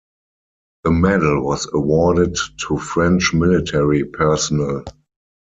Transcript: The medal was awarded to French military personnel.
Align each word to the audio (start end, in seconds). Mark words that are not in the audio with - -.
The 0.83 0.89
medal 0.89 1.43
was 1.45 1.69
awarded 1.71 2.35
to 2.65 2.77
French 2.79 3.35
military 3.35 4.03
personnel. 4.03 4.83